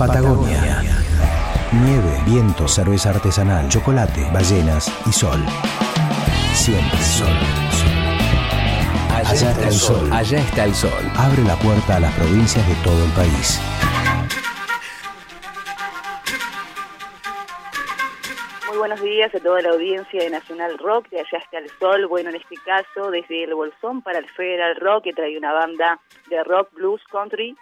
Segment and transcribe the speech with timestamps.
[0.00, 0.80] Patagonia.
[1.72, 5.38] Nieve, viento, cerveza artesanal, chocolate, ballenas y sol.
[6.54, 7.28] Siempre sol.
[9.14, 10.10] Allá está el sol.
[10.10, 11.04] Allá está el sol.
[11.18, 13.60] Abre la puerta a las provincias de todo el país.
[18.70, 22.06] Muy buenos días a toda la audiencia de Nacional Rock, de Allá está el Sol.
[22.06, 26.00] Bueno, en este caso, desde el Bolsón para el Federal Rock, que trae una banda
[26.30, 27.54] de rock, blues, country,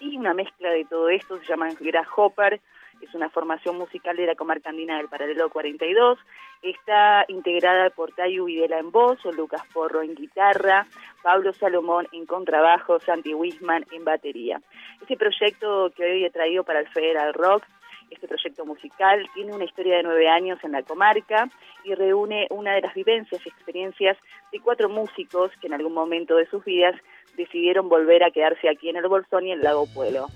[0.00, 2.60] y una mezcla de todo esto, se llama Grasshopper
[3.00, 6.18] es una formación musical de la comarca andina del Paralelo 42.
[6.62, 10.86] Está integrada por Tayu Videla en voz, Lucas Porro en guitarra,
[11.22, 14.60] Pablo Salomón en contrabajo, Santi Wisman en batería.
[15.00, 17.64] Este proyecto que hoy he traído para el Federal Rock
[18.10, 21.48] este proyecto musical tiene una historia de nueve años en la comarca
[21.84, 24.16] y reúne una de las vivencias y experiencias
[24.52, 26.94] de cuatro músicos que en algún momento de sus vidas
[27.36, 30.28] decidieron volver a quedarse aquí en el Bolsón y el Lago Pueblo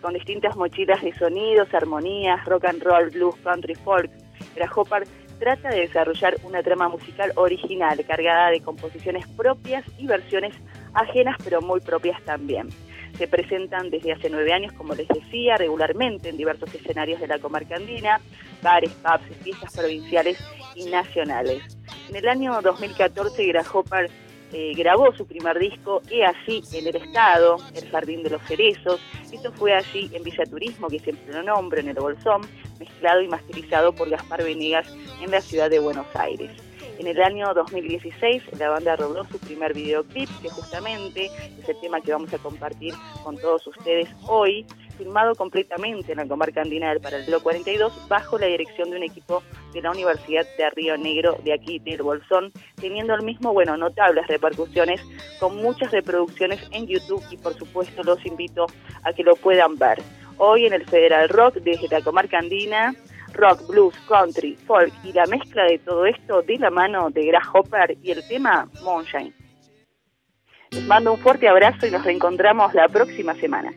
[0.00, 4.10] con distintas mochilas de sonidos, armonías, rock and roll, blues, country, folk.
[4.54, 5.04] Grasshopper
[5.38, 10.54] trata de desarrollar una trama musical original, cargada de composiciones propias y versiones
[10.94, 12.68] ajenas, pero muy propias también.
[13.16, 17.38] Se presentan desde hace nueve años, como les decía, regularmente en diversos escenarios de la
[17.38, 18.20] comarca andina,
[18.62, 20.38] bares, pubs, fiestas provinciales
[20.74, 21.62] y nacionales.
[22.08, 24.10] En el año 2014, Grasshopper
[24.52, 29.00] eh, grabó su primer disco, Y así en el Estado, El Jardín de los Cerezos.
[29.30, 32.42] Esto fue allí en Villa Turismo, que siempre lo nombro, en el Bolsón,
[32.78, 34.88] mezclado y masterizado por Gaspar Venegas
[35.20, 36.50] en la ciudad de Buenos Aires.
[36.98, 42.00] En el año 2016 la banda rodó su primer videoclip, que justamente es el tema
[42.00, 47.00] que vamos a compartir con todos ustedes hoy, filmado completamente en la comarca andina del
[47.00, 51.52] Paralelo 42, bajo la dirección de un equipo de la Universidad de Río Negro de
[51.52, 55.00] aquí del Bolsón, teniendo el mismo, bueno, notables repercusiones,
[55.38, 58.66] con muchas reproducciones en YouTube y por supuesto los invito
[59.04, 60.02] a que lo puedan ver.
[60.36, 62.96] Hoy en el Federal Rock, desde la comarca andina,
[63.38, 67.96] rock, blues, country, folk y la mezcla de todo esto de la mano de Grasshopper
[68.02, 69.32] y el tema Moonshine.
[70.70, 73.72] Les mando un fuerte abrazo y nos reencontramos la próxima semana.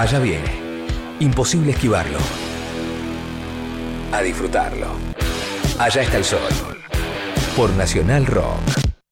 [0.00, 0.50] Allá viene.
[1.18, 2.16] Imposible esquivarlo.
[4.12, 4.86] A disfrutarlo.
[5.78, 6.48] Allá está el sol.
[7.54, 8.89] Por Nacional Rock.